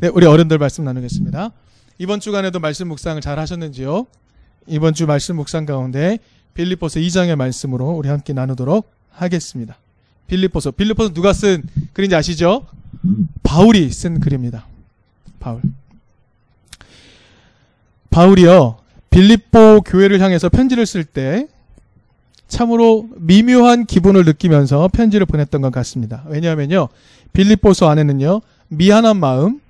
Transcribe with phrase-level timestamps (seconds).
[0.00, 1.50] 네, 우리 어른들 말씀 나누겠습니다.
[1.98, 4.06] 이번 주간에도 말씀 묵상을 잘 하셨는지요?
[4.68, 6.20] 이번 주 말씀 묵상 가운데
[6.54, 9.76] 빌립보서 2장의 말씀으로 우리 함께 나누도록 하겠습니다.
[10.28, 11.64] 빌립보서, 빌립보서 누가 쓴
[11.94, 12.64] 글인지 아시죠?
[13.42, 14.66] 바울이 쓴 글입니다.
[15.40, 15.62] 바울.
[18.10, 18.76] 바울이요,
[19.10, 21.48] 빌립보 교회를 향해서 편지를 쓸 때
[22.46, 26.22] 참으로 미묘한 기분을 느끼면서 편지를 보냈던 것 같습니다.
[26.28, 26.88] 왜냐하면요,
[27.32, 29.60] 빌립보서 안에는요, 미안한 마음,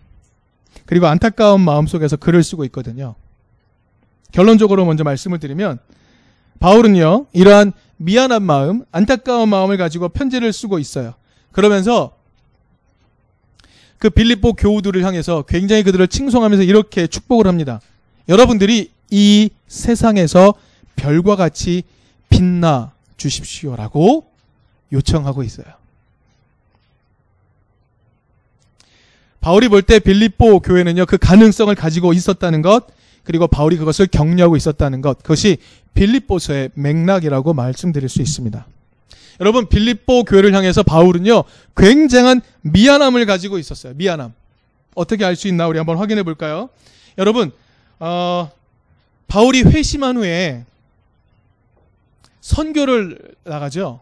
[0.89, 3.15] 그리고 안타까운 마음 속에서 글을 쓰고 있거든요.
[4.33, 5.81] 결론적으로 먼저 말씀을 드리면,
[6.61, 11.13] 바울은요, 이러한 미안한 마음, 안타까운 마음을 가지고 편지를 쓰고 있어요.
[11.53, 12.17] 그러면서
[13.99, 17.83] 그 빌립보 교우들을 향해서 굉장히 그들을 칭송하면서 이렇게 축복을 합니다.
[18.31, 20.55] 여러분들이 이 세상에서
[20.97, 21.83] 별과 같이
[22.31, 24.25] 빛나 주십시오라고
[24.91, 25.67] 요청하고 있어요.
[29.49, 32.87] 바울이 볼 때 빌립보 교회는요, 그 가능성을 가지고 있었다는 것,
[33.25, 35.57] 그리고 바울이 그것을 격려하고 있었다는 것, 그것이
[35.95, 38.67] 빌립보서의 맥락이라고 말씀드릴 수 있습니다.
[39.41, 41.45] 여러분, 빌립보 교회를 향해서 바울은요,
[41.79, 43.95] 굉장한 미안함을 가지고 있었어요.
[43.97, 44.35] 미안함.
[44.95, 46.69] 어떻게 알 수 있나 우리 한번 확인해 볼까요?
[47.17, 47.51] 여러분,
[48.01, 48.51] 어,
[49.29, 50.67] 바울이 회심한 후에
[52.43, 54.01] 선교를 나가죠.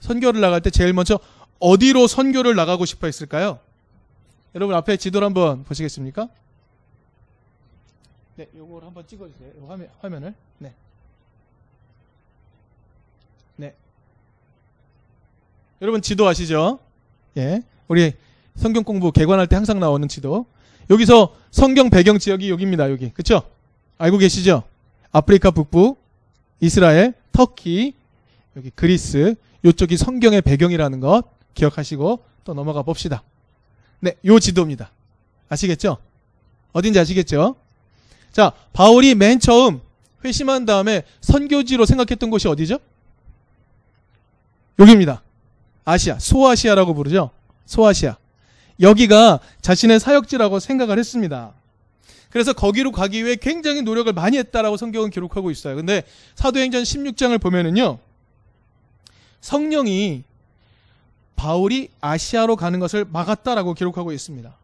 [0.00, 1.20] 선교를 나갈 때 제일 먼저
[1.58, 3.58] 어디로 선교를 나가고 싶어 했을까요?
[4.54, 6.28] 여러분 앞에 지도를 한번 보시겠습니까?
[8.36, 9.48] 네, 요거를 한번 찍어주세요.
[9.60, 10.34] 요 화면, 화면을.
[10.58, 10.72] 네.
[13.56, 13.74] 네.
[15.82, 16.78] 여러분 지도 아시죠?
[17.36, 17.62] 예.
[17.88, 18.12] 우리
[18.54, 20.46] 성경 공부 개관할 때 항상 나오는 지도.
[20.88, 22.90] 여기서 성경 배경 지역이 여기입니다.
[22.90, 23.10] 여기.
[23.10, 23.42] 그쵸?
[23.98, 24.62] 알고 계시죠?
[25.10, 25.96] 아프리카 북부,
[26.60, 27.94] 이스라엘, 터키,
[28.56, 31.22] 여기 그리스, 요쪽이 성경의 배경이라는 것
[31.54, 33.22] 기억하시고 또 넘어가 봅시다.
[34.04, 34.90] 네, 요 지도입니다.
[35.48, 35.96] 아시겠죠?
[36.72, 37.56] 어딘지 아시겠죠?
[38.32, 39.80] 자, 바울이 맨 처음
[40.22, 42.78] 회심한 다음에 선교지로 생각했던 곳이 어디죠?
[44.78, 45.22] 여기입니다.
[45.86, 47.30] 아시아, 소아시아라고 부르죠?
[47.64, 48.18] 소아시아.
[48.80, 51.54] 여기가 자신의 사역지라고 생각을 했습니다.
[52.28, 55.76] 그래서 거기로 가기 위해 굉장히 노력을 많이 했다라고 성경은 기록하고 있어요.
[55.76, 56.02] 근데
[56.34, 58.00] 사도행전 16장을 보면은요.
[59.40, 60.24] 성령이
[61.36, 64.54] 바울이 아시아로 가는 것을 막았다라고 기록하고 있습니다.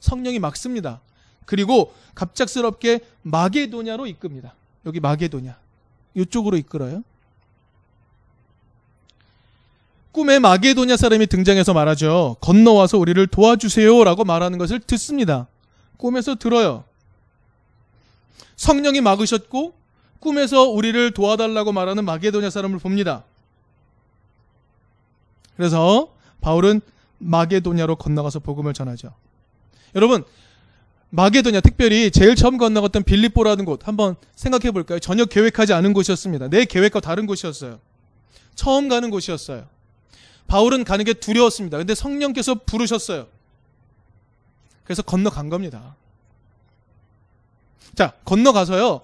[0.00, 1.00] 성령이 막습니다.
[1.44, 4.54] 그리고 갑작스럽게 마게도냐로 이끕니다.
[4.84, 5.56] 여기 마게도냐.
[6.14, 7.02] 이쪽으로 이끌어요.
[10.12, 12.36] 꿈에 마게도냐 사람이 등장해서 말하죠.
[12.40, 15.46] 건너와서 우리를 도와주세요 라고 말하는 것을 듣습니다.
[15.98, 16.84] 꿈에서 들어요.
[18.56, 19.74] 성령이 막으셨고
[20.20, 23.24] 꿈에서 우리를 도와달라고 말하는 마게도냐 사람을 봅니다.
[25.56, 26.80] 그래서 바울은
[27.18, 29.12] 마게도냐로 건너가서 복음을 전하죠.
[29.94, 30.24] 여러분,
[31.10, 34.98] 마게도냐 특별히 제일 처음 건너갔던 빌립보라는 곳 한번 생각해 볼까요?
[34.98, 36.48] 전혀 계획하지 않은 곳이었습니다.
[36.48, 37.78] 내 계획과 다른 곳이었어요.
[38.54, 39.66] 처음 가는 곳이었어요.
[40.46, 41.78] 바울은 가는 게 두려웠습니다.
[41.78, 43.26] 근데 성령께서 부르셨어요.
[44.84, 45.96] 그래서 건너간 겁니다.
[47.94, 49.00] 자, 건너가서요.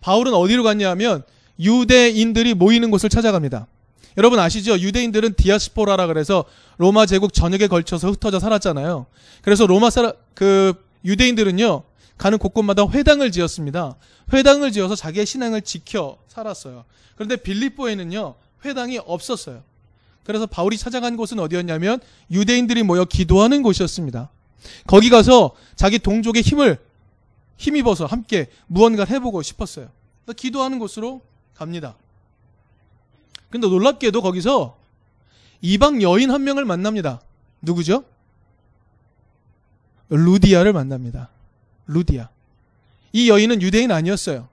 [0.00, 1.22] 바울은 어디로 갔냐 하면
[1.58, 3.66] 유대인들이 모이는 곳을 찾아갑니다.
[4.16, 4.78] 여러분 아시죠?
[4.78, 6.44] 유대인들은 디아스포라라 그래서
[6.78, 9.06] 로마 제국 전역에 걸쳐서 흩어져 살았잖아요.
[9.42, 11.82] 그래서 로마 사람 그 유대인들은요.
[12.16, 13.96] 가는 곳곳마다 회당을 지었습니다.
[14.32, 16.84] 회당을 지어서 자기의 신앙을 지켜 살았어요.
[17.16, 18.36] 그런데 빌립보에는요.
[18.64, 19.62] 회당이 없었어요.
[20.22, 24.30] 그래서 바울이 찾아간 곳은 어디였냐면 유대인들이 모여 기도하는 곳이었습니다.
[24.86, 26.78] 거기 가서 자기 동족의 힘을
[27.56, 29.88] 힘입어서 함께 무언가를 해보고 싶었어요.
[30.36, 31.20] 기도하는 곳으로
[31.54, 31.96] 갑니다.
[33.54, 34.76] 근데 놀랍게도 거기서
[35.62, 37.20] 이방 여인 한 명을 만납니다.
[37.62, 38.02] 누구죠?
[40.08, 41.28] 루디아를 만납니다.
[41.86, 42.30] 루디아.
[43.12, 44.48] 이 여인은 유대인 아니었어요.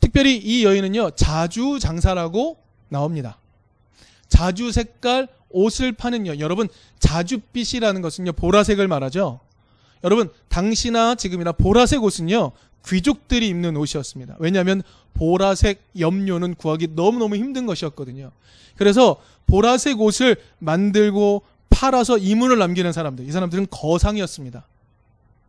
[0.00, 3.38] 특별히 이 여인은요, 자주 장사라고 나옵니다.
[4.28, 9.38] 자주 색깔 옷을 파는 여 여러분, 자주빛이라는 것은요, 보라색을 말하죠.
[10.02, 12.50] 여러분, 당시나 지금이나 보라색 옷은요,
[12.86, 14.36] 귀족들이 입는 옷이었습니다.
[14.38, 14.82] 왜냐하면
[15.14, 18.30] 보라색 염료는 구하기 너무너무 힘든 것이었거든요.
[18.76, 24.66] 그래서 보라색 옷을 만들고 팔아서 이문을 남기는 사람들, 이 사람들은 거상이었습니다.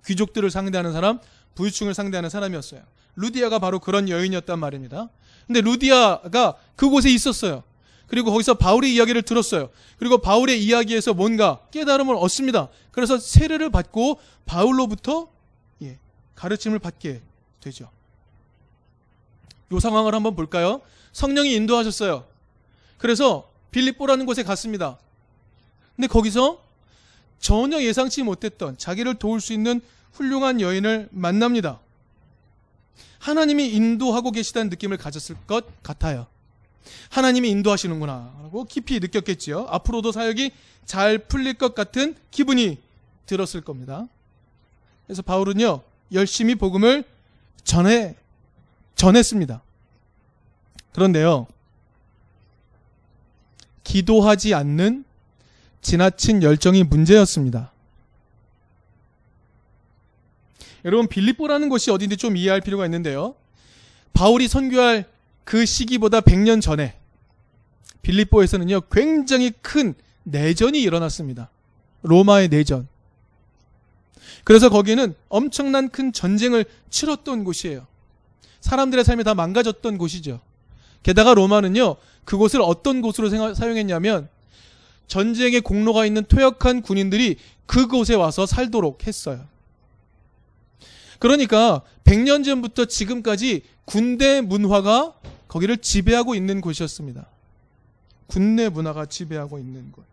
[0.06, 1.20] 귀족들을 상대하는 사람,
[1.56, 2.82] 부유층을 상대하는 사람이었어요.
[3.16, 5.10] 루디아가 바로 그런 여인이었단 말입니다.
[5.48, 7.64] 근데 루디아가 그곳에 있었어요.
[8.08, 9.70] 그리고 거기서 바울의 이야기를 들었어요.
[9.98, 12.68] 그리고 바울의 이야기에서 뭔가 깨달음을 얻습니다.
[12.92, 15.41] 그래서 세례를 받고 바울로부터 예,
[16.36, 17.22] 가르침을 받게
[17.60, 17.90] 되죠.
[19.72, 20.82] 이 상황을 한번 볼까요?
[21.14, 22.26] 성령이 인도하셨어요.
[22.98, 24.98] 그래서 빌립보라는 곳에 갔습니다.
[25.96, 26.62] 근데 거기서
[27.40, 29.82] 전혀 예상치 못했던 자기를 도울 수 있는
[30.14, 31.80] 훌륭한 여인을 만납니다.
[33.20, 36.28] 하나님이 인도하고 계시다는 느낌을 가졌을 것 같아요.
[37.10, 39.68] 하나님이 인도하시는구나 라고 깊이 느꼈겠지요.
[39.70, 40.52] 앞으로도 사역이
[40.86, 42.80] 잘 풀릴 것 같은 기분이
[43.26, 44.08] 들었을 겁니다.
[45.06, 45.82] 그래서 바울은요,
[46.12, 47.04] 열심히 복음을
[47.64, 48.16] 전해,
[48.96, 49.62] 전했습니다.
[50.94, 51.48] 그런데요,
[53.84, 55.06] 기도하지 않는
[55.82, 57.72] 지나친 열정이 문제였습니다.
[60.86, 63.36] 여러분 빌립보라는 곳이 어딘지 좀 이해할 필요가 있는데요.
[64.14, 65.06] 바울이 선교할
[65.44, 66.96] 그 시기보다 100년 전에
[68.02, 69.94] 빌립보에서는요 굉장히 큰
[70.24, 71.50] 내전이 일어났습니다.
[72.04, 72.88] 로마의 내전.
[74.44, 77.88] 그래서 거기는 엄청난 큰 전쟁을 치렀던 곳이에요.
[78.62, 80.40] 사람들의 삶이 다 망가졌던 곳이죠.
[81.04, 81.96] 게다가 로마는요
[82.26, 84.30] 그곳을 어떤 곳으로 사용했냐면
[85.08, 89.46] 전쟁의 공로가 있는 퇴역한 군인들이 그곳에 와서 살도록 했어요.
[91.20, 95.14] 그러니까 100년 전부터 지금까지 군대 문화가
[95.48, 97.28] 거기를 지배하고 있는 곳이었습니다.
[98.28, 100.06] 군내 문화가 지배하고 있는 곳.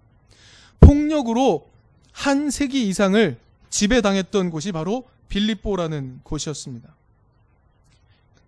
[0.80, 1.68] 폭력으로
[2.12, 3.38] 한 세기 이상을
[3.70, 6.88] 지배당했던 곳이 바로 빌립보라는 곳이었습니다.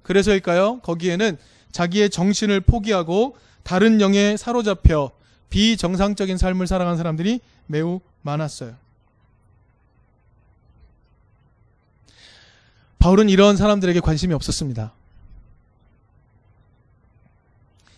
[0.02, 0.80] 그래서일까요?
[0.80, 1.36] 거기에는
[1.72, 5.10] 자기의 정신을 포기하고 다른 영에 사로잡혀
[5.50, 8.74] 비정상적인 삶을 살아간 사람들이 매우 많았어요.
[12.98, 14.92] 바울은 이런 사람들에게 관심이 없었습니다.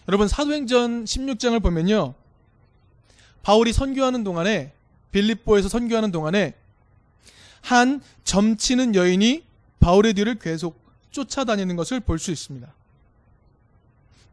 [0.09, 2.15] 여러분 사도행전 16장을 보면요.
[3.43, 4.73] 바울이 선교하는 동안에
[5.11, 6.55] 빌립보에서 선교하는 동안에
[7.63, 9.45] 한 점치는 여인이
[9.81, 10.81] 바울의 뒤를 계속
[11.11, 12.73] 쫓아다니는 것을 볼 수 있습니다.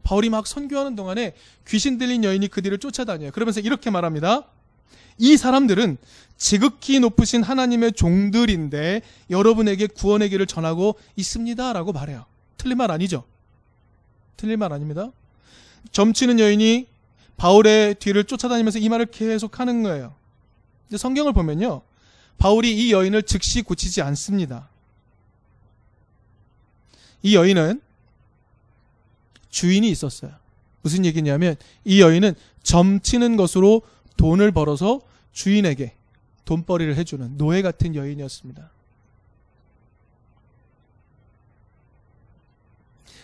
[0.02, 1.34] 바울이 막 선교하는 동안에
[1.68, 3.30] 귀신 들린 여인이 그 뒤를 쫓아다녀요.
[3.32, 4.44] 그러면서 이렇게 말합니다.
[5.18, 5.98] 이 사람들은
[6.36, 11.72] 지극히 높으신 하나님의 종들인데 여러분에게 구원의 길을 전하고 있습니다.
[11.74, 12.24] 라고 말해요.
[12.56, 13.24] 틀린 말 아니죠?
[14.36, 15.10] 틀린 말 아닙니다.
[15.92, 16.86] 점치는 여인이
[17.36, 20.14] 바울의 뒤를 쫓아다니면서 이 말을 계속 하는 거예요.
[20.88, 21.82] 근데 성경을 보면요.
[22.40, 24.66] 바울이 이 여인을 즉시 고치지 않습니다.
[27.22, 27.82] 이 여인은
[29.50, 30.32] 주인이 있었어요.
[30.80, 31.54] 무슨 얘기냐면
[31.84, 33.82] 이 여인은 점치는 것으로
[34.16, 35.02] 돈을 벌어서
[35.34, 35.92] 주인에게
[36.46, 38.70] 돈벌이를 해주는 노예 같은 여인이었습니다.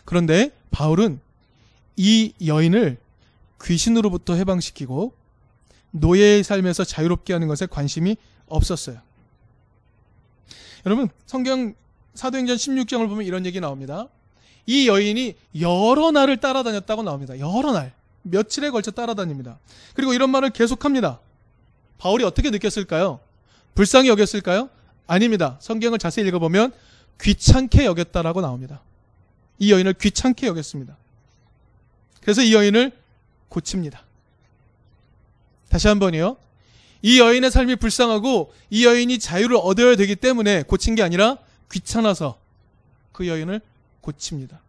[0.04, 1.20] 그런데 바울은
[1.96, 2.98] 이 여인을
[3.62, 5.14] 귀신으로부터 해방시키고
[5.92, 9.05] 노예의 삶에서 자유롭게 하는 것에 관심이 없었어요.
[10.86, 11.74] 여러분, 성경
[12.14, 14.08] 사도행전 16장을 보면 이런 얘기 나옵니다.
[14.66, 17.38] 이 여인이 여러 날을 따라다녔다고 나옵니다.
[17.38, 17.92] 여러 날.
[18.22, 19.58] 며칠에 걸쳐 따라다닙니다.
[19.94, 21.20] 그리고 이런 말을 계속합니다.
[21.98, 23.20] 바울이 어떻게 느꼈을까요?
[23.74, 24.68] 불쌍히 여겼을까요?
[25.06, 25.56] 아닙니다.
[25.60, 26.72] 성경을 자세히 읽어보면
[27.20, 28.80] 귀찮게 여겼다라고 나옵니다.
[29.58, 30.96] 이 여인을 귀찮게 여겼습니다.
[32.20, 32.92] 그래서 이 여인을
[33.48, 34.02] 고칩니다.
[35.68, 36.36] 다시 한 번이요.
[37.02, 41.38] 이 여인의 삶이 불쌍하고 이 여인이 자유를 얻어야 되기 때문에 고친 게 아니라
[41.70, 42.38] 귀찮아서
[43.12, 43.60] 그 여인을
[44.00, 44.60] 고칩니다.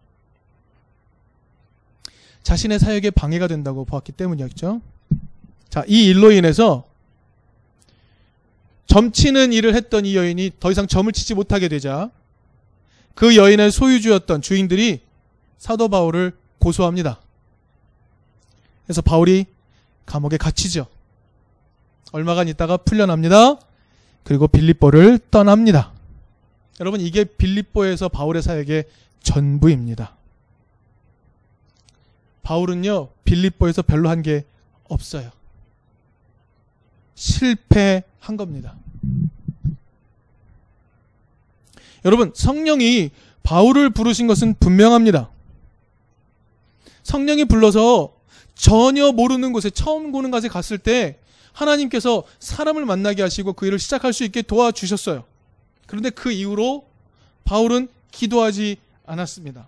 [2.43, 4.81] 자신의 사역에 방해가 된다고 보았기 때문이었죠.
[5.69, 6.85] 자, 이 일로 인해서
[8.87, 12.09] 점치는 일을 했던 이 여인이 더 이상 점을 치지 못하게 되자
[13.15, 15.01] 그 여인의 소유주였던 주인들이
[15.57, 17.19] 사도 바울을 고소합니다.
[18.85, 19.45] 그래서 바울이
[20.05, 20.87] 감옥에 갇히죠.
[22.11, 23.59] 얼마간 있다가 풀려납니다.
[24.23, 25.91] 그리고 빌립보를 떠납니다.
[26.79, 28.85] 여러분 이게 빌립보에서 바울의 사역의
[29.23, 30.15] 전부입니다.
[32.43, 34.45] 바울은요 빌립보에서 별로 한 게
[34.89, 35.31] 없어요.
[37.15, 38.75] 실패한 겁니다.
[42.05, 43.11] 여러분 성령이
[43.43, 45.29] 바울을 부르신 것은 분명합니다.
[47.03, 48.13] 성령이 불러서
[48.55, 51.19] 전혀 모르는 곳에 처음 보는 곳에 갔을 때
[51.57, 55.23] 하나님께서 사람을 만나게 하시고 그 일을 시작할 수 있게 도와주셨어요.
[55.87, 56.85] 그런데 그 이후로
[57.45, 59.67] 바울은 기도하지 않았습니다.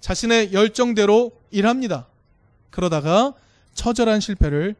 [0.00, 2.06] 자신의 열정대로 일합니다.
[2.70, 3.32] 그러다가
[3.74, 4.74] 처절한 실패를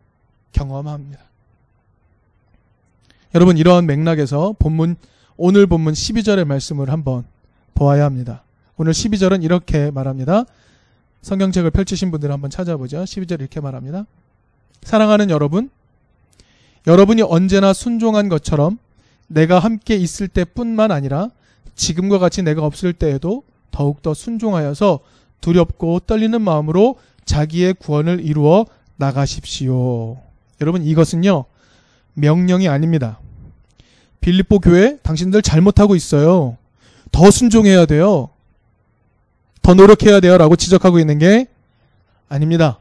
[0.52, 1.20] 경험합니다.
[3.34, 4.96] 여러분 이러한 맥락에서 본문
[5.36, 7.24] 오늘 본문 12절의 말씀을 한번
[7.74, 8.42] 보아야 합니다.
[8.76, 10.44] 오늘 12절은 이렇게 말합니다.
[11.22, 13.04] 성경책을 펼치신 분들 한번 찾아보죠.
[13.04, 14.04] 12절 이렇게 말합니다.
[14.82, 15.70] 사랑하는 여러분,
[16.88, 18.78] 여러분이 언제나 순종한 것처럼
[19.26, 21.28] 내가 함께 있을 때뿐만 아니라
[21.74, 25.00] 지금과 같이 내가 없을 때에도 더욱더 순종하여서
[25.42, 28.64] 두렵고 떨리는 마음으로 자기의 구원을 이루어
[28.96, 30.16] 나가십시오.
[30.62, 31.44] 여러분 이것은요.
[32.14, 33.20] 명령이 아닙니다.
[34.22, 36.56] 빌립보 교회 당신들 잘못하고 있어요.
[37.12, 38.30] 더 순종해야 돼요.
[39.60, 40.38] 더 노력해야 돼요.
[40.38, 41.48] 라고 지적하고 있는 게
[42.30, 42.80] 아닙니다.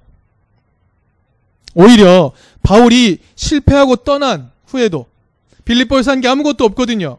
[1.76, 2.32] 오히려
[2.68, 5.06] 바울이 실패하고 떠난 후에도
[5.64, 7.18] 빌립보에서 한 게 아무것도 없거든요.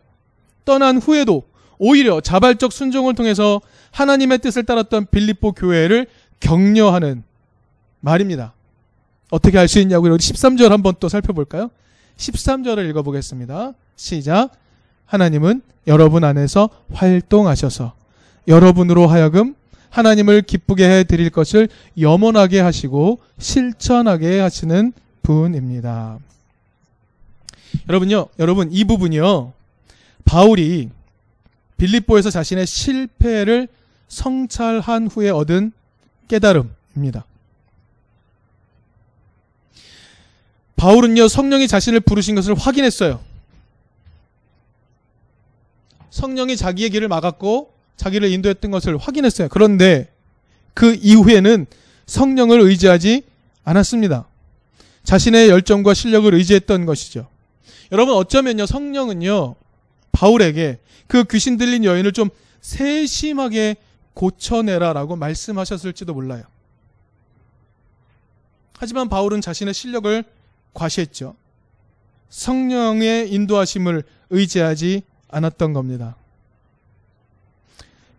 [0.66, 1.44] 떠난 후에도
[1.78, 3.62] 오히려 자발적 순종을 통해서
[3.92, 6.06] 하나님의 뜻을 따랐던 빌립보 교회를
[6.40, 7.22] 격려하는
[8.00, 8.52] 말입니다.
[9.30, 11.70] 어떻게 할수 있냐고 여기 13절 한번 또 살펴볼까요?
[12.18, 13.72] 13절을 읽어보겠습니다.
[13.96, 14.50] 시작.
[15.06, 17.94] 하나님은 여러분 안에서 활동하셔서
[18.48, 19.54] 여러분으로 하여금
[19.88, 24.92] 하나님을 기쁘게 해 드릴 것을 염원하게 하시고 실천하게 하시는
[25.28, 26.18] 분입니다.
[27.86, 29.52] 여러분요, 여러분 이 부분이요.
[30.24, 30.88] 바울이
[31.76, 33.68] 빌립보에서 자신의 실패를
[34.08, 35.72] 성찰한 후에 얻은
[36.28, 37.26] 깨달음입니다.
[40.76, 43.20] 바울은요, 성령이 자신을 부르신 것을 확인했어요.
[46.08, 49.48] 성령이 자기의 길을 막았고 자기를 인도했던 것을 확인했어요.
[49.50, 50.10] 그런데
[50.72, 51.66] 그 이후에는
[52.06, 53.24] 성령을 의지하지
[53.64, 54.26] 않았습니다.
[55.08, 57.28] 자신의 열정과 실력을 의지했던 것이죠.
[57.92, 59.54] 여러분 어쩌면요 성령은요
[60.12, 62.28] 바울에게 그 귀신 들린 여인을 좀
[62.60, 63.76] 세심하게
[64.12, 66.42] 고쳐내라라고 말씀하셨을지도 몰라요.
[68.76, 70.24] 하지만 바울은 자신의 실력을
[70.74, 71.34] 과시했죠.
[72.28, 76.16] 성령의 인도하심을 의지하지 않았던 겁니다.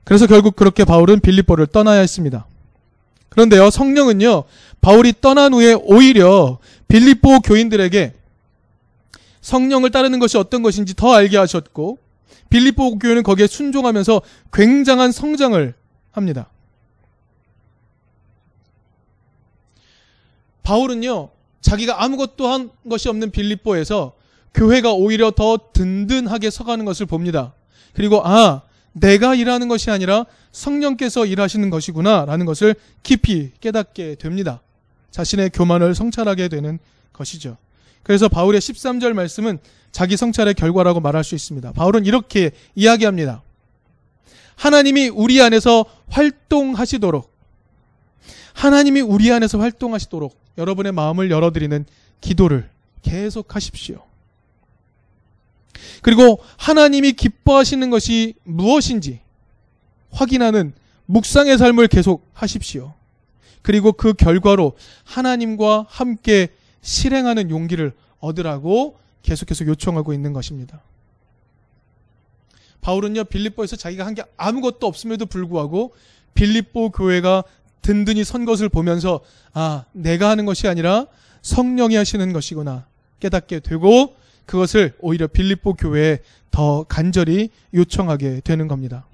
[0.05, 2.48] 그래서 결국 그렇게 바울은 빌립보를 떠나야 했습니다.
[3.29, 4.43] 그런데요, 성령은요,
[4.81, 8.13] 바울이 떠난 후에 오히려 빌립보 교인들에게
[9.41, 11.98] 성령을 따르는 것이 어떤 것인지 더 알게 하셨고,
[12.50, 14.21] 빌립보 교회는 거기에 순종하면서
[14.51, 15.74] 굉장한 성장을
[16.12, 16.50] 합니다.
[20.63, 21.29] 바울은요,
[21.62, 24.13] 자기가 아무것도 한 것이 없는 빌립보에서
[24.53, 27.53] 교회가 오히려 더 든든하게 서가는 것을 봅니다.
[27.93, 34.62] 그리고 아, 내가 일하는 것이 아니라 성령께서 일하시는 것이구나 라는 것을 깊이 깨닫게 됩니다.
[35.12, 36.79] 자신의 교만을 성찰하게 되는
[37.13, 37.58] 것이죠.
[38.03, 39.60] 그래서 바울의 13절 말씀은
[39.91, 41.72] 자기 성찰의 결과라고 말할 수 있습니다.
[41.74, 43.41] 바울은 이렇게 이야기합니다.
[44.55, 47.31] 하나님이 우리 안에서 활동하시도록
[48.53, 51.86] 하나님이 우리 안에서 활동하시도록 여러분의 마음을 열어드리는
[52.19, 52.69] 기도를
[53.01, 54.09] 계속 하십시오.
[56.01, 59.19] 그리고 하나님이 기뻐하시는 것이 무엇인지
[60.11, 60.73] 확인하는
[61.05, 62.93] 묵상의 삶을 계속 하십시오.
[63.61, 64.73] 그리고 그 결과로
[65.03, 66.49] 하나님과 함께
[66.81, 70.81] 실행하는 용기를 얻으라고 계속해서 요청하고 있는 것입니다.
[72.81, 75.93] 바울은요, 빌립보에서 자기가 한 게 아무것도 없음에도 불구하고
[76.33, 77.43] 빌립보 교회가
[77.81, 79.19] 든든히 선 것을 보면서
[79.53, 81.07] 아, 내가 하는 것이 아니라
[81.41, 82.85] 성령이 하시는 것이구나
[83.19, 84.15] 깨닫게 되고
[84.50, 89.06] 그것을 오히려 빌립보 교회에 더 간절히 요청하게 되는 겁니다.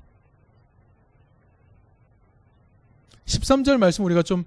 [3.26, 4.46] 13절 말씀 우리가 좀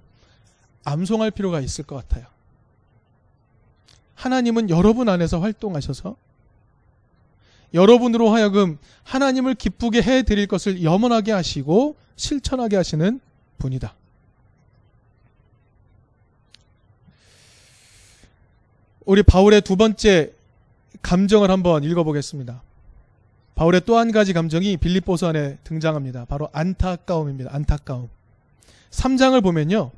[0.85, 2.25] 암송할 필요가 있을 것 같아요.
[4.15, 6.15] 하나님은 여러분 안에서 활동하셔서
[7.75, 13.19] 여러분으로 하여금 하나님을 기쁘게 해 드릴 것을 염원하게 하시고 실천하게 하시는
[13.59, 13.93] 분이다.
[19.05, 20.38] 우리 바울의 두 번째
[21.01, 22.61] 감정을 한번 읽어보겠습니다.
[23.55, 26.25] 바울의 또 한 가지 감정이 빌립보서 안에 등장합니다.
[26.25, 27.53] 바로 안타까움입니다.
[27.53, 28.09] 안타까움.
[28.91, 29.91] 3장을 보면요.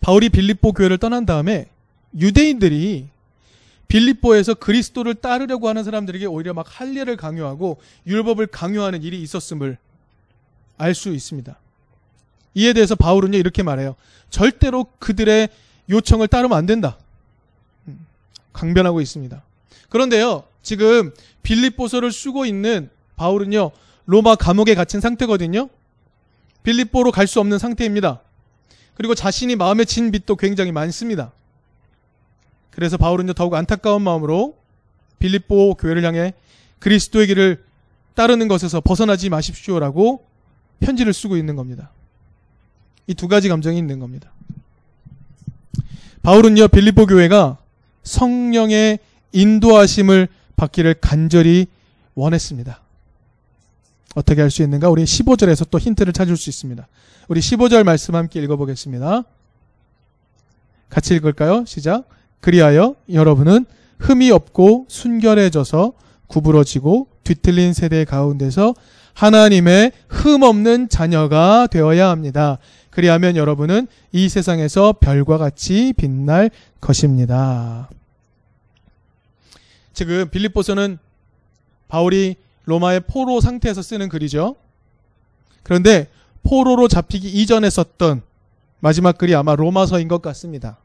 [0.00, 1.68] 바울이 빌립보 교회를 떠난 다음에
[2.16, 3.08] 유대인들이
[3.88, 9.78] 빌립보에서 그리스도를 따르려고 하는 사람들에게 오히려 막 할례를 강요하고 율법을 강요하는 일이 있었음을
[10.76, 11.58] 알 수 있습니다.
[12.54, 13.94] 이에 대해서 바울은요 이렇게 말해요.
[14.30, 15.48] 절대로 그들의
[15.88, 16.98] 요청을 따르면 안 된다.
[17.88, 18.06] 음,
[18.52, 19.42] 강변하고 있습니다.
[19.88, 23.70] 그런데요, 지금 빌립보서를 쓰고 있는 바울은요,
[24.06, 25.68] 로마 감옥에 갇힌 상태거든요.
[26.62, 28.20] 빌립보로 갈 수 없는 상태입니다.
[28.94, 31.32] 그리고 자신이 마음에 진 빚도 굉장히 많습니다.
[32.70, 34.56] 그래서 바울은요, 더욱 안타까운 마음으로
[35.18, 36.34] 빌립보 교회를 향해
[36.78, 37.64] 그리스도의 길을
[38.14, 40.24] 따르는 것에서 벗어나지 마십시오라고
[40.80, 41.90] 편지를 쓰고 있는 겁니다.
[43.06, 44.30] 이 두 가지 감정이 있는 겁니다.
[46.22, 47.56] 바울은요, 빌립보 교회가
[48.02, 48.98] 성령의
[49.32, 51.66] 인도하심을 받기를 간절히
[52.14, 52.80] 원했습니다.
[54.14, 54.88] 어떻게 할 수 있는가?
[54.88, 56.86] 우리 15절에서 또 힌트를 찾을 수 있습니다.
[57.28, 59.22] 우리 15절 말씀 함께 읽어보겠습니다.
[60.88, 61.64] 같이 읽을까요?
[61.66, 62.08] 시작.
[62.40, 63.66] 그리하여 여러분은
[63.98, 65.92] 흠이 없고 순결해져서
[66.28, 68.74] 구부러지고 뒤틀린 세대 가운데서
[69.12, 72.58] 하나님의 흠 없는 자녀가 되어야 합니다.
[72.90, 77.88] 그리하면 여러분은 이 세상에서 별과 같이 빛날 것입니다.
[79.98, 80.96] 지금 빌립보서는
[81.88, 82.36] 바울이
[82.66, 84.54] 로마의 포로 상태에서 쓰는 글이죠.
[85.64, 86.06] 그런데
[86.44, 88.22] 포로로 잡히기 이전에 썼던
[88.78, 90.78] 마지막 글이 아마 로마서인 것 같습니다.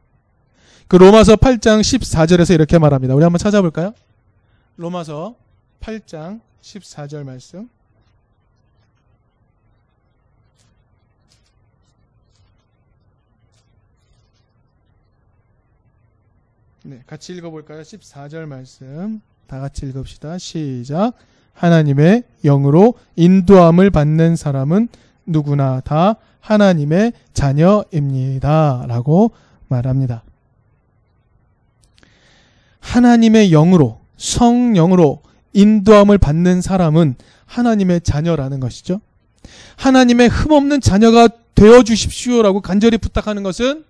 [0.87, 3.13] 그 로마서 8장 14절에서 이렇게 말합니다.
[3.13, 3.93] 우리 한번 찾아볼까요?
[4.77, 5.35] 로마서
[5.79, 7.69] 8장 14절 말씀.
[16.85, 17.81] 네, 같이 읽어볼까요?
[17.81, 19.21] 14절 말씀.
[19.47, 20.37] 다 같이 읽읍시다.
[20.37, 21.13] 시작.
[21.53, 24.89] 하나님의 영으로 인도함을 받는 사람은
[25.25, 28.83] 누구나 다 하나님의 자녀입니다.
[28.89, 29.31] 라고
[29.69, 30.23] 말합니다.
[32.81, 35.21] 하나님의 영으로, 성령으로
[35.53, 38.99] 인도함을 받는 사람은 하나님의 자녀라는 것이죠.
[39.77, 43.85] 하나님의 흠없는 자녀가 되어 주십시오라고 간절히 부탁하는 것은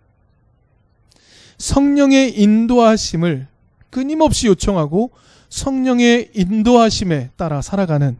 [1.63, 3.47] 성령의 인도하심을
[3.89, 5.11] 끊임없이 요청하고
[5.47, 8.17] 성령의 인도하심에 따라 살아가는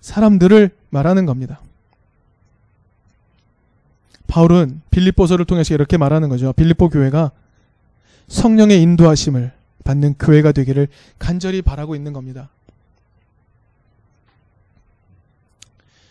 [0.00, 1.60] 사람들을 말하는 겁니다.
[4.26, 6.52] 바울은 빌립보서를 통해서 이렇게 말하는 거죠.
[6.54, 7.30] 빌립보 교회가
[8.26, 9.52] 성령의 인도하심을
[9.84, 10.88] 받는 교회가 되기를
[11.20, 12.48] 간절히 바라고 있는 겁니다.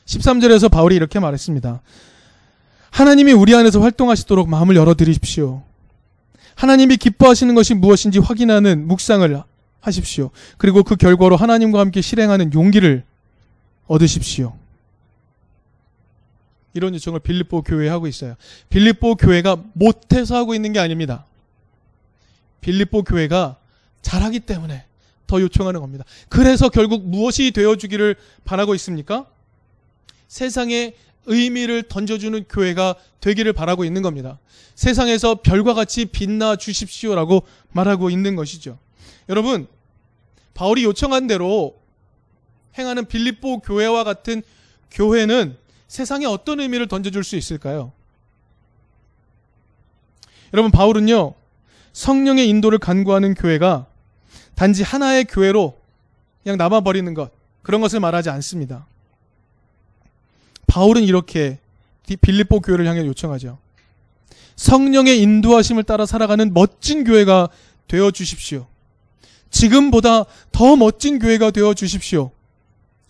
[0.06, 1.82] 13절에서 바울이 이렇게 말했습니다.
[2.92, 5.64] 하나님이 우리 안에서 활동하시도록 마음을 열어 드리십시오.
[6.56, 9.44] 하나님이 기뻐하시는 것이 무엇인지 확인하는 묵상을
[9.80, 10.32] 하십시오.
[10.58, 13.04] 그리고 그 결과로 하나님과 함께 실행하는 용기를
[13.88, 14.56] 얻으십시오.
[16.74, 18.36] 이런 요청을 빌립보 교회에 하고 있어요.
[18.70, 21.26] 빌립보 교회가 못해서 하고 있는 게 아닙니다.
[22.62, 23.58] 빌립보 교회가
[24.02, 24.86] 잘하기 때문에
[25.28, 26.06] 더 요청하는 겁니다.
[26.30, 29.26] 그래서 결국 무엇이 되어주기를 바라고 있습니까?
[30.28, 30.94] 세상에
[31.26, 34.40] 의미를 던져주는 교회가 되기를 바라고 있는 겁니다.
[34.76, 38.78] 세상에서 별과 같이 빛나 주십시오라고 말하고 있는 것이죠.
[39.30, 39.68] 여러분,
[40.54, 41.80] 바울이 요청한 대로
[42.78, 44.42] 행하는 빌립보 교회와 같은
[44.92, 45.58] 교회는
[45.88, 47.92] 세상에 어떤 의미를 던져줄 수 있을까요?
[50.54, 51.34] 여러분, 바울은요,
[51.94, 53.86] 성령의 인도를 간구하는 교회가
[54.56, 55.78] 단지 하나의 교회로
[56.44, 57.32] 그냥 남아버리는 것,
[57.62, 58.86] 그런 것을 말하지 않습니다.
[60.72, 61.60] 바울은 이렇게
[62.22, 63.58] 빌립보 교회를 향해 요청하죠.
[64.56, 67.50] 성령의 인도하심을 따라 살아가는 멋진 교회가
[67.90, 68.68] 되어 주십시오.
[69.50, 72.32] 지금보다 더 멋진 교회가 되어 주십시오.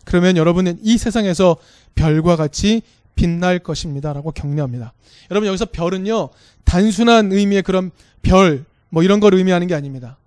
[0.06, 1.58] 그러면 여러분은 이 세상에서
[1.94, 2.82] 별과 같이
[3.14, 4.12] 빛날 것입니다.
[4.12, 4.94] 라고 격려합니다.
[5.30, 6.30] 여러분 여기서 별은요,
[6.64, 7.92] 단순한 의미의 그런
[8.24, 10.18] 별, 뭐 이런 걸 의미하는 게 아닙니다.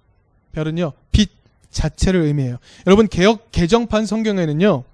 [0.53, 1.31] 별은요, 빛
[1.73, 2.59] 자체를 의미해요.
[2.87, 4.85] 여러분 개혁 개정판 성경에는요,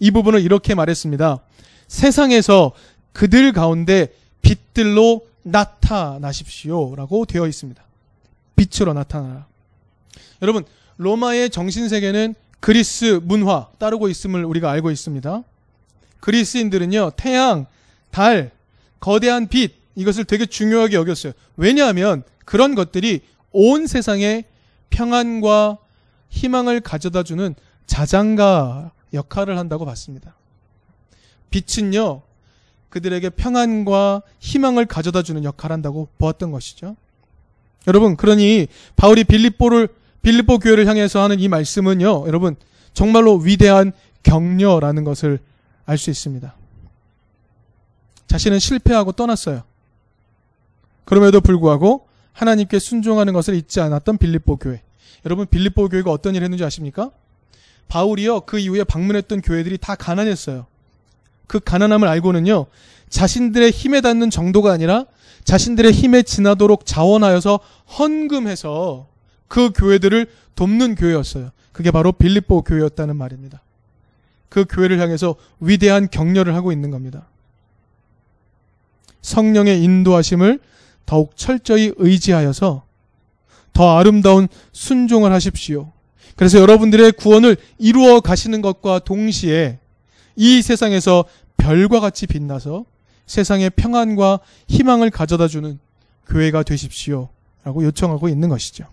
[0.00, 1.40] 이 부분을 이렇게 말했습니다.
[1.92, 2.72] 세상에서
[3.12, 4.08] 그들 가운데
[4.40, 6.96] 빛들로 나타나십시오.
[6.96, 7.82] 라고 되어 있습니다.
[8.56, 9.46] 빛으로 나타나라.
[10.40, 10.64] 여러분,
[10.96, 15.42] 로마의 정신세계는 그리스 문화 따르고 있음을 우리가 알고 있습니다.
[16.20, 17.66] 그리스인들은요, 태양,
[18.10, 18.52] 달,
[18.98, 21.34] 거대한 빛, 이것을 되게 중요하게 여겼어요.
[21.56, 24.44] 왜냐하면 그런 것들이 온 세상에
[24.88, 25.76] 평안과
[26.30, 27.54] 희망을 가져다 주는
[27.86, 30.34] 자장가 역할을 한다고 봤습니다.
[31.52, 32.22] 빛은요,
[32.88, 36.96] 그들에게 평안과 희망을 가져다 주는 역할을 한다고 보았던 것이죠.
[37.86, 39.88] 여러분, 그러니 바울이 빌립보를
[40.22, 42.56] 빌립보 교회를 향해서 하는 이 말씀은요, 여러분,
[42.92, 43.92] 정말로 위대한
[44.24, 45.38] 격려라는 것을
[45.86, 46.54] 알 수 있습니다.
[48.26, 49.62] 자신은 실패하고 떠났어요.
[51.04, 54.82] 그럼에도 불구하고 하나님께 순종하는 것을 잊지 않았던 빌립보 교회.
[55.26, 57.10] 여러분, 빌립보 교회가 어떤 일을 했는지 아십니까?
[57.88, 60.66] 바울이요, 그 이후에 방문했던 교회들이 다 가난했어요.
[61.52, 62.64] 그 가난함을 알고는요,
[63.10, 65.04] 자신들의 힘에 닿는 정도가 아니라
[65.44, 67.60] 자신들의 힘에 지나도록 자원하여서
[67.98, 69.06] 헌금해서
[69.48, 71.50] 그 교회들을 돕는 교회였어요.
[71.72, 73.60] 그게 바로 빌립보 교회였다는 말입니다.
[74.48, 77.26] 그 교회를 향해서 위대한 격려를 하고 있는 겁니다.
[79.20, 80.58] 성령의 인도하심을
[81.04, 82.82] 더욱 철저히 의지하여서
[83.74, 85.92] 더 아름다운 순종을 하십시오.
[86.34, 89.80] 그래서 여러분들의 구원을 이루어 가시는 것과 동시에
[90.36, 91.24] 이 세상에서
[91.62, 92.84] 별과 같이 빛나서
[93.26, 95.78] 세상에 평안과 희망을 가져다 주는
[96.26, 97.28] 교회가 되십시오.
[97.62, 98.84] 라고 요청하고 있는 것이죠.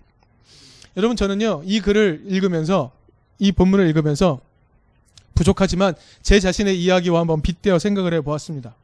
[0.96, 2.92] 여러분, 저는요, 이 글을 읽으면서,
[3.40, 4.40] 이 본문을 읽으면서
[5.34, 8.76] 부족하지만 제 자신의 이야기와 한번 빗대어 생각을 해 보았습니다.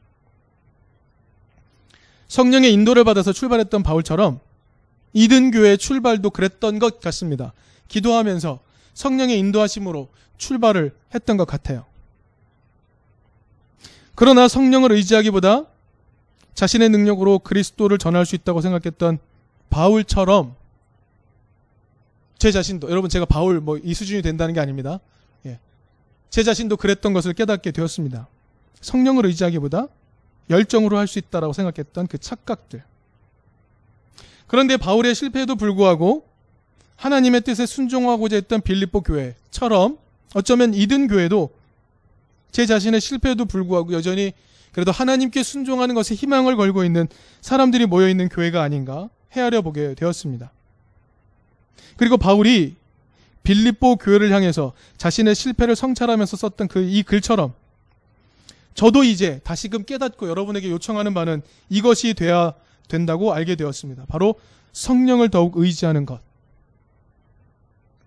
[2.26, 4.40] 성령의 인도를 받아서 출발했던 바울처럼
[5.12, 7.52] 이든 교회의 출발도 그랬던 것 같습니다.
[7.86, 8.58] 기도하면서
[8.94, 11.84] 성령의 인도하심으로 출발을 했던 것 같아요.
[14.16, 15.66] 그러나 성령을 의지하기보다
[16.54, 19.18] 자신의 능력으로 그리스도를 전할 수 있다고 생각했던
[19.70, 20.56] 바울처럼
[22.38, 25.00] 제 자신도 여러분 제가 바울 뭐 이 수준이 된다는 게 아닙니다.
[25.44, 25.58] 예.
[26.30, 28.26] 제 자신도 그랬던 것을 깨닫게 되었습니다.
[28.80, 29.88] 성령을 의지하기보다
[30.48, 32.82] 열정으로 할 수 있다라고 생각했던 그 착각들.
[34.46, 36.24] 그런데 바울의 실패에도 불구하고
[36.96, 39.98] 하나님의 뜻에 순종하고자 했던 빌립보 교회처럼
[40.34, 41.50] 어쩌면 이든 교회도
[42.56, 44.32] 제 자신의 실패에도 불구하고 여전히
[44.72, 47.06] 그래도 하나님께 순종하는 것에 희망을 걸고 있는
[47.42, 50.50] 사람들이 모여 있는 교회가 아닌가 헤아려 보게 되었습니다.
[51.98, 52.76] 그리고 바울이
[53.42, 57.52] 빌립보 교회를 향해서 자신의 실패를 성찰하면서 썼던 그 이 글처럼
[58.72, 62.54] 저도 이제 다시금 깨닫고 여러분에게 요청하는 바는 이것이 돼야
[62.88, 64.06] 된다고 알게 되었습니다.
[64.08, 64.34] 바로
[64.72, 66.22] 성령을 더욱 의지하는 것.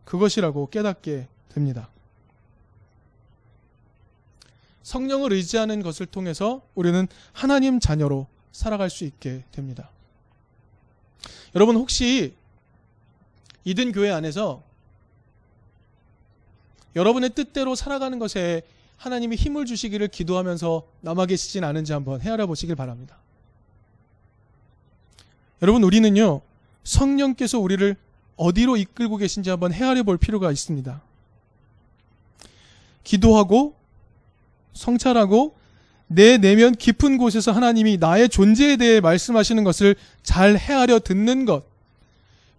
[0.05, 1.89] 그것이라고 깨닫게 됩니다.
[4.89, 9.91] 성령을 의지하는 것을 통해서 우리는 하나님 자녀로 살아갈 수 있게 됩니다.
[11.53, 12.33] 여러분 혹시
[13.65, 14.63] 이든 교회 안에서
[16.95, 18.63] 여러분의 뜻대로 살아가는 것에
[18.97, 23.15] 하나님이 힘을 주시기를 기도하면서 남아 계시진 않은지 한번 헤아려 보시길 바랍니다.
[25.61, 26.41] 여러분 우리는요
[26.83, 27.95] 성령께서 우리를
[28.37, 30.99] 어디로 이끌고 계신지 한번 헤아려 볼 필요가 있습니다.
[33.03, 33.78] 기도하고
[34.73, 35.55] 성찰하고
[36.07, 41.63] 내 내면 깊은 곳에서 하나님이 나의 존재에 대해 말씀하시는 것을 잘 헤아려 듣는 것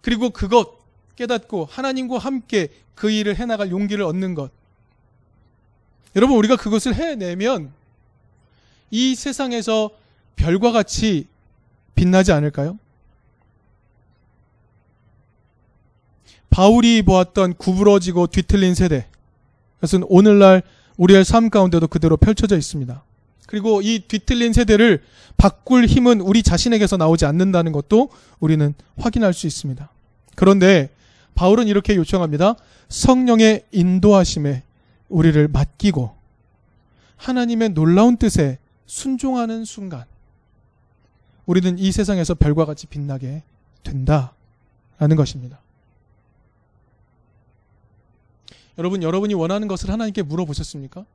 [0.01, 0.79] 그리고 그것
[1.15, 4.51] 깨닫고 하나님과 함께 그 일을 해나갈 용기를 얻는 것
[6.15, 7.71] 여러분 우리가 그것을 해내면
[8.89, 9.91] 이 세상에서
[10.35, 11.27] 별과 같이
[11.95, 12.77] 빛나지 않을까요?
[16.49, 19.07] 바울이 보았던 구부러지고 뒤틀린 세대.
[19.75, 20.61] 그것은 오늘날
[20.97, 23.03] 우리의 삶 가운데도 그대로 펼쳐져 있습니다.
[23.47, 25.01] 그리고 이 뒤틀린 세대를
[25.37, 29.89] 바꿀 힘은 우리 자신에게서 나오지 않는다는 것도 우리는 확인할 수 있습니다.
[30.35, 30.89] 그런데
[31.35, 32.55] 바울은 이렇게 요청합니다.
[32.89, 34.63] 성령의 인도하심에
[35.09, 36.15] 우리를 맡기고
[37.17, 40.05] 하나님의 놀라운 뜻에 순종하는 순간
[41.45, 43.43] 우리는 이 세상에서 별과 같이 빛나게
[43.83, 44.33] 된다
[44.97, 45.59] 라는 것입니다.
[48.81, 51.05] 여러분, 여러분이 원하는 것을 하나님께 물어보셨습니까?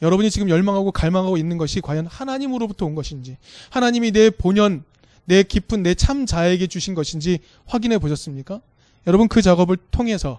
[0.00, 3.36] 여러분이 지금 열망하고 갈망하고 있는 것이 과연 하나님으로부터 온 것인지,
[3.70, 4.84] 하나님이 내 본연,
[5.24, 8.60] 내 깊은 내 참 자에게 주신 것인지 확인해 보셨습니까?
[9.08, 10.38] 여러분 그 작업을 통해서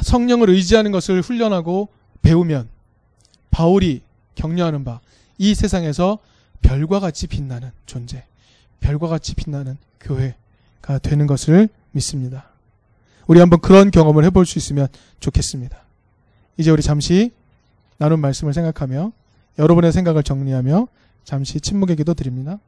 [0.00, 1.88] 성령을 의지하는 것을 훈련하고
[2.22, 2.68] 배우면
[3.50, 4.02] 바울이
[4.36, 5.00] 격려하는 바
[5.42, 6.18] 이 세상에서
[6.60, 8.24] 별과 같이 빛나는 존재,
[8.80, 12.49] 별과 같이 빛나는 교회가 되는 것을 믿습니다.
[13.30, 14.88] 우리 한번 그런 경험을 해볼 수 있으면
[15.20, 15.78] 좋겠습니다.
[16.56, 17.30] 이제 우리 잠시
[17.96, 19.12] 나눈 말씀을 생각하며
[19.56, 20.88] 여러분의 생각을 정리하며
[21.22, 22.58] 잠시 침묵의 기도 드립니다.